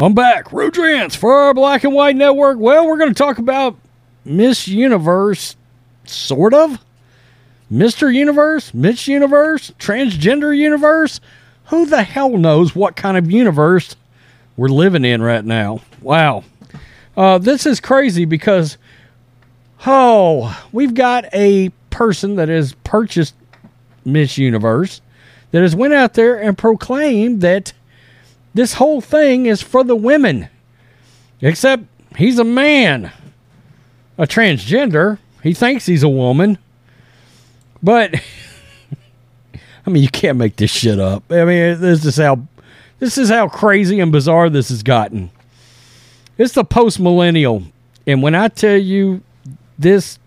[0.00, 0.52] I'm back.
[0.52, 2.60] Rodrance for our Black and White Network.
[2.60, 3.76] Well, we're going to talk about
[4.24, 5.56] Miss Universe,
[6.04, 6.78] sort of.
[7.70, 8.14] Mr.
[8.14, 11.20] Universe, Miss Universe, Transgender Universe.
[11.66, 13.96] Who the hell knows what kind of universe
[14.56, 15.80] we're living in right now?
[16.00, 16.44] Wow.
[17.16, 18.78] Uh, this is crazy because,
[19.84, 23.34] oh, we've got a person that has purchased
[24.04, 25.00] Miss Universe
[25.50, 27.72] that has went out there and proclaimed that
[28.58, 30.48] this whole thing is for the women.
[31.40, 31.84] Except
[32.16, 33.12] he's a man,
[34.18, 35.18] a transgender.
[35.44, 36.58] He thinks he's a woman.
[37.80, 38.16] But
[39.86, 41.22] I mean, you can't make this shit up.
[41.30, 42.48] I mean, this is how
[42.98, 45.30] this is how crazy and bizarre this has gotten.
[46.36, 47.62] It's the post millennial,
[48.08, 49.22] and when I tell you
[49.78, 50.18] this,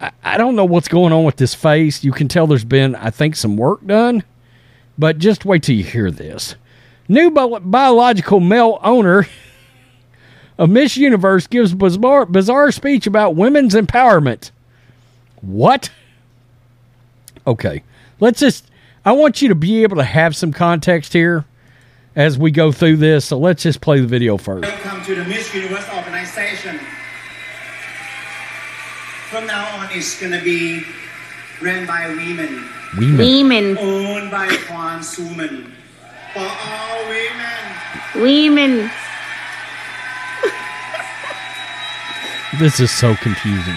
[0.00, 2.04] I, I don't know what's going on with this face.
[2.04, 4.22] You can tell there's been, I think, some work done.
[4.96, 6.54] But just wait till you hear this.
[7.08, 9.26] New bi- biological male owner
[10.58, 14.50] of Miss Universe gives bizarre, bizarre speech about women's empowerment.
[15.40, 15.90] What?
[17.46, 17.82] Okay,
[18.20, 18.66] let's just.
[19.04, 21.46] I want you to be able to have some context here
[22.14, 23.24] as we go through this.
[23.26, 24.68] So let's just play the video first.
[24.68, 26.78] Welcome to the Miss Universe organization.
[29.30, 30.82] From now on, it's gonna be
[31.62, 33.18] ran by women, Women.
[33.18, 35.72] Women, owned by transwomen,
[36.32, 38.54] for all women.
[38.54, 38.90] women.
[42.58, 43.76] This is so confusing.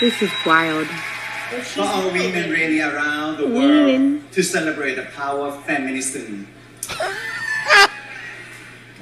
[0.00, 0.86] This is wild.
[0.86, 4.24] For all women really around the world Women.
[4.32, 6.46] to celebrate the power of feminism.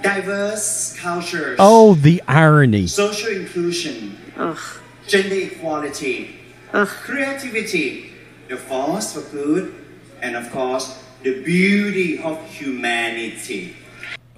[0.03, 2.87] Diverse cultures, Oh, the irony.
[2.89, 4.59] social inclusion, Ugh.
[5.07, 6.37] gender equality,
[6.73, 6.89] Ugh.
[6.89, 8.13] creativity,
[8.49, 9.73] the force for good,
[10.21, 13.77] and of course, the beauty of humanity.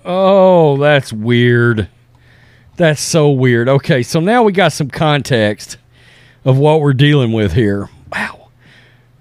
[0.05, 1.89] Oh, that's weird.
[2.77, 3.69] That's so weird.
[3.69, 5.79] Okay, so now we got some context
[6.45, 7.89] of what we're dealing with here.
[8.13, 8.49] Wow.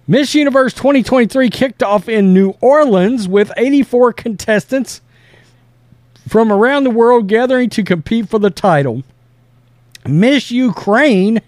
[0.08, 5.02] Miss Universe 2023 kicked off in New Orleans with 84 contestants
[6.28, 9.04] from around the world gathering to compete for the title.
[10.06, 11.42] Miss Ukraine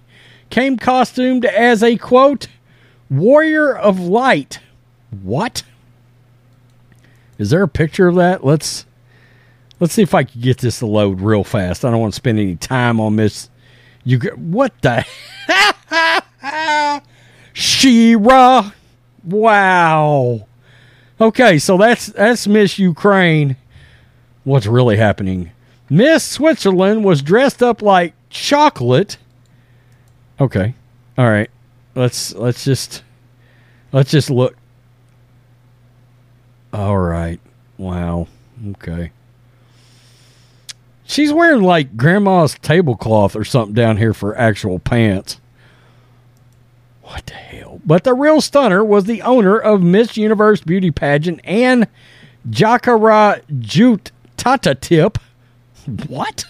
[0.49, 2.47] came costumed as a quote,
[3.09, 4.59] warrior of light.
[5.09, 5.63] What?
[7.37, 8.43] Is there a picture of that?
[8.45, 8.85] Let's
[9.79, 11.83] let's see if I can get this to load real fast.
[11.83, 13.49] I don't want to spend any time on this.
[14.03, 15.05] You g- what the
[17.53, 18.73] Shira?
[19.23, 20.47] Wow.
[21.19, 23.55] Okay, so that's that's Miss Ukraine.
[24.43, 25.51] What's really happening?
[25.89, 29.17] Miss Switzerland was dressed up like chocolate.
[30.39, 30.73] Okay.
[31.17, 31.49] All right.
[31.95, 33.03] Let's let's just
[33.91, 34.55] let's just look.
[36.75, 37.39] All right.
[37.77, 38.27] Wow.
[38.71, 39.11] Okay.
[41.05, 45.39] She's wearing like grandma's tablecloth or something down here for actual pants.
[47.03, 47.79] What the hell?
[47.85, 51.87] But the real stunner was the owner of Miss Universe beauty pageant, Anne
[52.49, 55.17] Jakara Jute Tata Tip.
[56.07, 56.43] What?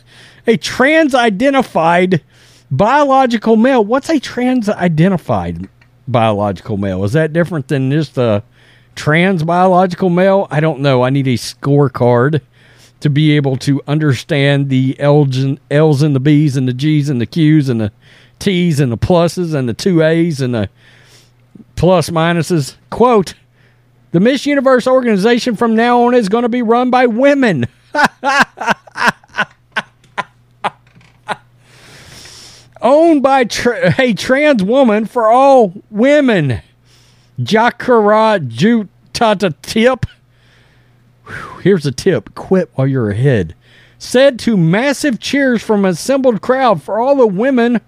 [0.47, 2.23] A trans identified
[2.71, 3.85] biological male.
[3.85, 5.69] What's a trans identified
[6.07, 7.03] biological male?
[7.03, 8.41] Is that different than just a
[8.95, 10.47] trans biological male?
[10.49, 11.03] I don't know.
[11.03, 12.41] I need a scorecard
[13.01, 17.09] to be able to understand the L's and, L's and the B's and the G's
[17.09, 17.91] and the Q's and the
[18.39, 20.69] T's and the pluses and the two A's and the
[21.75, 22.75] plus minuses.
[22.89, 23.35] Quote,
[24.11, 27.67] the Miss Universe organization from now on is going to be run by women.
[32.81, 36.61] Owned by tra- a trans woman for all women.
[37.39, 38.39] Jakara
[39.15, 40.05] Jutata Tip.
[41.61, 43.55] Here's a tip quit while you're ahead.
[43.97, 47.79] Said to massive cheers from an assembled crowd for all the women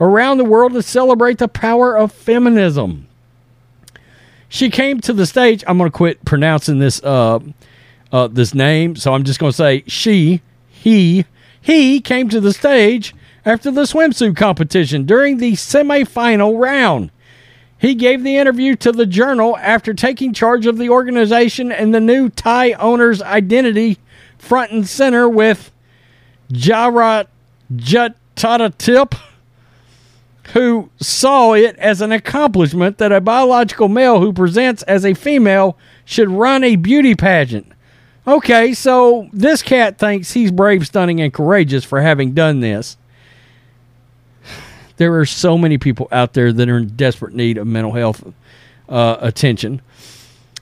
[0.00, 3.08] around the world to celebrate the power of feminism.
[4.48, 5.64] She came to the stage.
[5.66, 7.40] I'm going to quit pronouncing this uh,
[8.12, 11.26] uh, this name, so I'm just going to say she, he,
[11.60, 13.12] he came to the stage
[13.44, 17.10] after the swimsuit competition during the semifinal round.
[17.86, 22.00] He gave the interview to the Journal after taking charge of the organization and the
[22.00, 23.98] new Thai owner's identity
[24.38, 25.70] front and center with
[26.50, 27.28] Jara
[27.72, 29.14] Jutata Tip,
[30.52, 35.78] who saw it as an accomplishment that a biological male who presents as a female
[36.04, 37.70] should run a beauty pageant.
[38.26, 42.96] Okay, so this cat thinks he's brave, stunning, and courageous for having done this.
[44.96, 48.24] There are so many people out there that are in desperate need of mental health
[48.88, 49.82] uh, attention.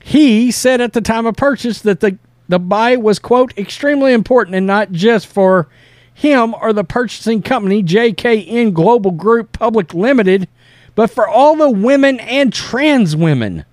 [0.03, 4.57] He said at the time of purchase that the, the buy was, quote, extremely important
[4.57, 5.69] and not just for
[6.13, 10.49] him or the purchasing company, JKN Global Group Public Limited,
[10.95, 13.65] but for all the women and trans women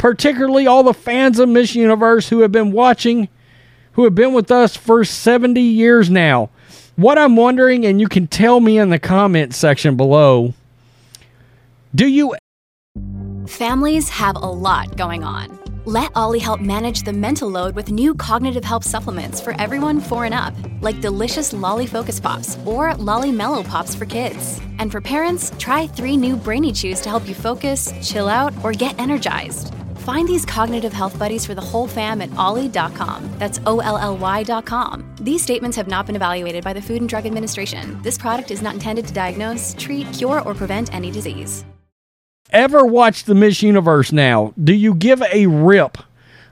[0.00, 3.28] particularly all the fans of Miss Universe who have been watching,
[3.92, 6.48] who have been with us for 70 years now.
[7.00, 10.52] What I'm wondering, and you can tell me in the comment section below,
[11.94, 12.34] do you
[13.46, 15.58] Families have a lot going on.
[15.86, 20.26] Let Olly help manage the mental load with new cognitive help supplements for everyone four
[20.26, 20.52] and up,
[20.82, 24.60] like delicious Lolly Focus Pops or Lolly Mellow Pops for kids.
[24.78, 28.72] And for parents, try three new Brainy Chews to help you focus, chill out, or
[28.72, 29.72] get energized.
[30.00, 33.30] Find these cognitive health buddies for the whole fam at olly.com.
[33.38, 35.14] That's O L L Y.com.
[35.20, 38.00] These statements have not been evaluated by the Food and Drug Administration.
[38.02, 41.66] This product is not intended to diagnose, treat, cure, or prevent any disease.
[42.50, 44.54] ever watch the Miss Universe now?
[44.62, 45.98] Do you give a rip?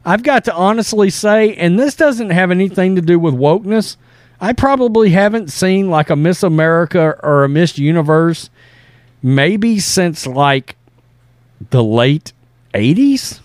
[0.04, 3.96] I've got to honestly say, and this doesn't have anything to do with wokeness.
[4.40, 8.50] I probably haven't seen like a Miss America or a Miss Universe
[9.22, 10.76] maybe since like
[11.70, 12.32] the late
[12.74, 13.40] 80s,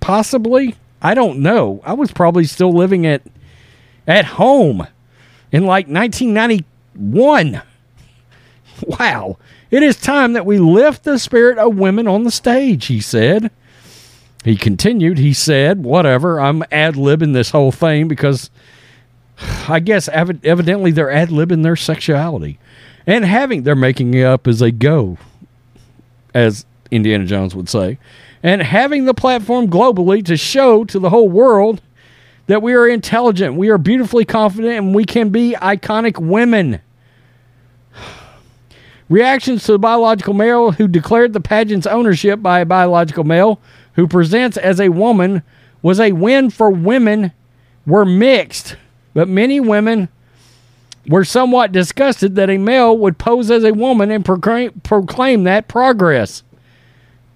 [0.00, 0.76] possibly.
[1.00, 1.80] I don't know.
[1.84, 3.22] I was probably still living at
[4.06, 4.86] at home
[5.52, 7.62] in like 1991.
[8.86, 9.38] Wow.
[9.72, 13.50] It is time that we lift the spirit of women on the stage, he said.
[14.44, 18.50] He continued, he said, whatever, I'm ad libbing this whole thing because
[19.68, 22.58] I guess ev- evidently they're ad libbing their sexuality
[23.06, 25.18] and having, they're making it up as they go,
[26.34, 27.98] as Indiana Jones would say,
[28.42, 31.80] and having the platform globally to show to the whole world
[32.46, 36.80] that we are intelligent, we are beautifully confident, and we can be iconic women.
[39.08, 43.60] Reactions to the biological male who declared the pageant's ownership by a biological male
[43.94, 45.42] who presents as a woman
[45.82, 47.32] was a win for women
[47.86, 48.76] were mixed,
[49.14, 50.08] but many women
[51.06, 55.68] were somewhat disgusted that a male would pose as a woman and proclaim, proclaim that
[55.68, 56.42] progress.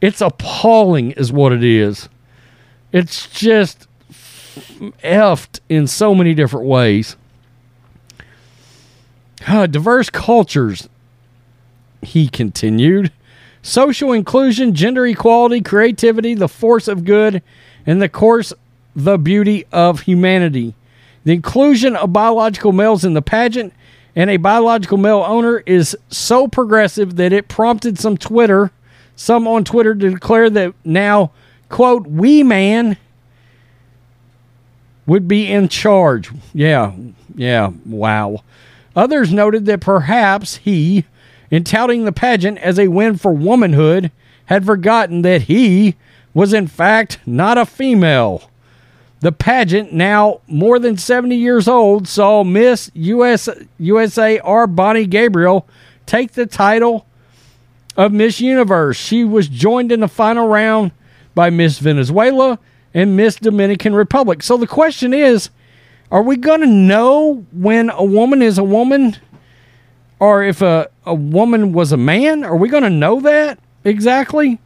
[0.02, 2.08] It's appalling, is what it is.
[2.92, 3.86] It's just
[5.02, 7.16] effed in so many different ways.
[9.46, 10.88] Uh, diverse cultures,
[12.02, 13.12] he continued.
[13.62, 17.40] Social inclusion, gender equality, creativity, the force of good,
[17.86, 18.52] and the course,
[18.96, 20.74] the beauty of humanity.
[21.22, 23.72] The inclusion of biological males in the pageant
[24.16, 28.72] and a biological male owner is so progressive that it prompted some Twitter,
[29.22, 31.30] some on Twitter declare that now,
[31.68, 32.96] quote, we man
[35.06, 36.30] would be in charge.
[36.52, 36.92] Yeah,
[37.36, 38.42] yeah, wow.
[38.96, 41.04] Others noted that perhaps he,
[41.52, 44.10] in touting the pageant as a win for womanhood,
[44.46, 45.94] had forgotten that he
[46.34, 48.50] was in fact not a female.
[49.20, 55.68] The pageant, now more than 70 years old, saw Miss US, USA R'Bonney Gabriel
[56.06, 57.06] take the title
[57.96, 58.96] of Miss Universe.
[58.96, 60.92] She was joined in the final round
[61.34, 62.58] by Miss Venezuela
[62.94, 64.42] and Miss Dominican Republic.
[64.42, 65.50] So the question is
[66.10, 69.16] are we going to know when a woman is a woman
[70.20, 72.44] or if a, a woman was a man?
[72.44, 74.60] Are we going to know that exactly?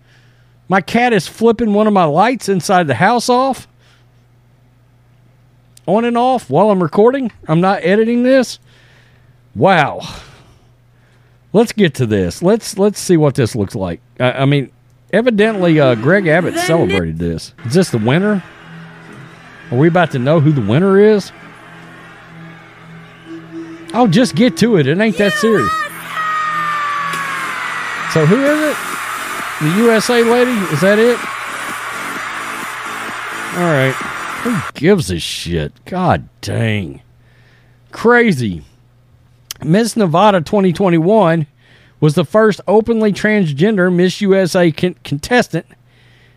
[0.69, 3.69] My cat is flipping one of my lights inside the house off
[5.87, 7.31] on and off while I'm recording.
[7.47, 8.59] I'm not editing this.
[9.55, 10.01] Wow.
[11.57, 12.43] Let's get to this.
[12.43, 14.03] Let's let's see what this looks like.
[14.21, 14.71] I, I mean,
[15.11, 17.55] evidently, uh, Greg Abbott celebrated this.
[17.65, 18.45] Is this the winner?
[19.71, 21.33] Are we about to know who the winner is?
[23.95, 24.87] I'll just get to it.
[24.87, 25.73] It ain't that serious.
[28.13, 28.77] So who is it?
[29.65, 30.51] The USA lady?
[30.75, 31.19] Is that it?
[33.57, 33.95] All right.
[34.43, 35.73] Who gives a shit?
[35.87, 37.01] God dang.
[37.93, 38.63] Crazy.
[39.65, 41.47] Miss Nevada 2021
[42.01, 45.67] was the first openly transgender Miss USA con- contestant,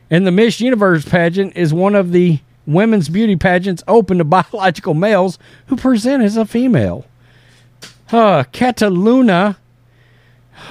[0.10, 4.94] and the Miss Universe pageant is one of the women's beauty pageants open to biological
[4.94, 7.06] males who present as a female.
[8.10, 9.58] Kataluna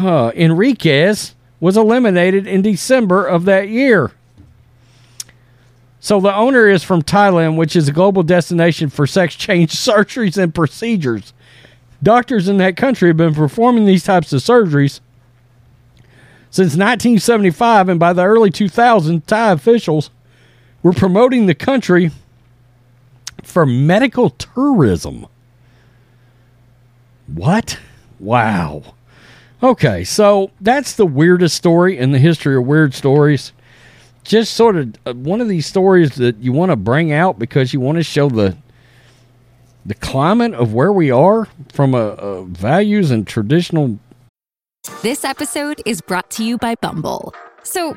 [0.00, 4.12] Enriquez was eliminated in December of that year.
[6.00, 10.40] So the owner is from Thailand, which is a global destination for sex change surgeries
[10.40, 11.33] and procedures.
[12.02, 15.00] Doctors in that country have been performing these types of surgeries
[16.50, 20.11] since 1975, and by the early 2000s, Thai officials
[20.83, 22.11] were promoting the country
[23.43, 25.26] for medical tourism.
[27.26, 27.78] What?
[28.19, 28.95] Wow.
[29.62, 33.52] Okay, so that's the weirdest story in the history of weird stories.
[34.25, 37.73] Just sort of uh, one of these stories that you want to bring out because
[37.73, 38.57] you want to show the
[39.88, 43.99] the climate of where we are from a, a values and traditional
[45.00, 47.33] This episode is brought to you by Bumble.
[47.62, 47.97] So,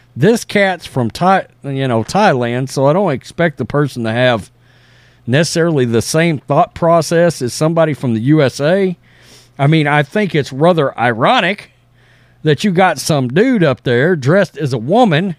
[0.15, 4.51] This cat's from Thai, you know, Thailand, so I don't expect the person to have
[5.25, 8.97] necessarily the same thought process as somebody from the USA.
[9.57, 11.71] I mean, I think it's rather ironic
[12.43, 15.35] that you got some dude up there dressed as a woman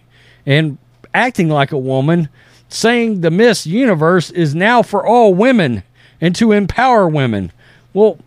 [0.47, 0.79] and
[1.13, 2.29] acting like a woman
[2.69, 5.83] saying the Miss Universe is now for all women
[6.21, 7.53] and to empower women.
[7.93, 8.19] Well,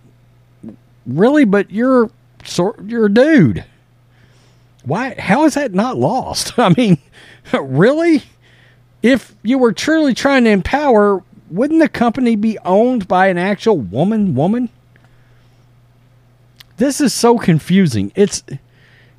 [1.05, 2.11] really, but you're
[2.85, 3.63] you're a dude
[4.85, 6.57] why how is that not lost?
[6.59, 6.97] I mean
[7.53, 8.23] really?
[9.01, 13.77] If you were truly trying to empower wouldn't the company be owned by an actual
[13.77, 14.69] woman woman?
[16.77, 18.11] This is so confusing.
[18.15, 18.43] It's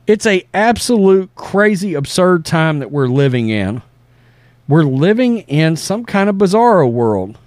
[0.07, 3.83] it's a absolute crazy absurd time that we're living in.
[4.69, 7.39] We're living in some kind of bizarro world.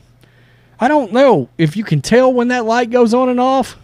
[0.80, 3.78] I don't know if you can tell when that light goes on and off.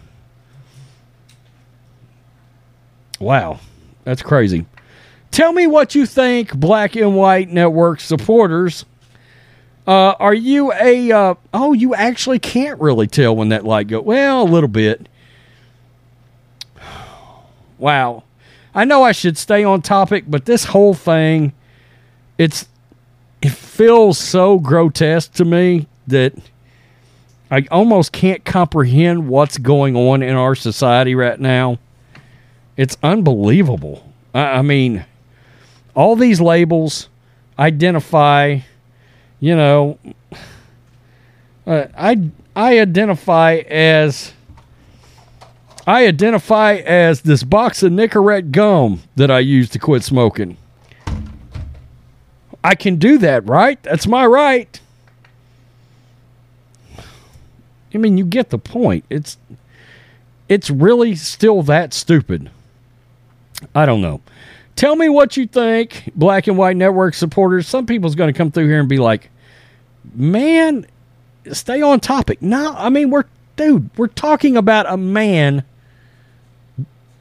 [3.20, 3.60] Wow
[4.06, 4.64] that's crazy.
[5.32, 8.86] Tell me what you think, Black and White Network supporters.
[9.84, 11.10] Uh, are you a?
[11.10, 14.04] Uh, oh, you actually can't really tell when that light goes.
[14.04, 15.08] Well, a little bit.
[17.78, 18.22] Wow.
[18.74, 21.52] I know I should stay on topic, but this whole thing,
[22.38, 22.66] it's
[23.42, 26.32] it feels so grotesque to me that
[27.50, 31.78] I almost can't comprehend what's going on in our society right now.
[32.76, 34.06] It's unbelievable.
[34.34, 35.04] I, I mean,
[35.94, 37.08] all these labels
[37.58, 38.60] identify,
[39.40, 39.98] you know,
[41.66, 44.32] uh, I I identify as
[45.86, 50.56] I identify as this box of Nicorette gum that I use to quit smoking.
[52.62, 53.80] I can do that, right?
[53.84, 54.80] That's my right.
[57.94, 59.04] I mean, you get the point.
[59.08, 59.38] It's
[60.48, 62.50] it's really still that stupid.
[63.74, 64.20] I don't know.
[64.74, 67.66] Tell me what you think, Black and White Network supporters.
[67.66, 69.30] Some people's going to come through here and be like,
[70.14, 70.86] "Man,
[71.52, 73.24] stay on topic." No, I mean we're
[73.56, 75.64] dude, we're talking about a man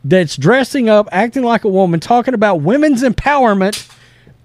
[0.03, 3.89] that's dressing up, acting like a woman, talking about women's empowerment,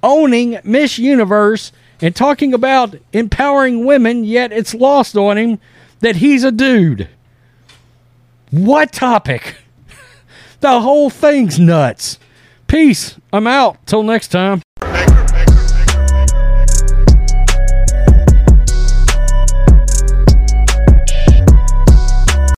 [0.03, 5.59] owning Miss Universe, and talking about empowering women, yet it's lost on him
[6.01, 7.09] that he's a dude.
[8.51, 9.57] What topic?
[10.61, 12.19] The whole thing's nuts.
[12.67, 13.17] Peace.
[13.33, 13.85] I'm out.
[13.87, 14.63] Till next time.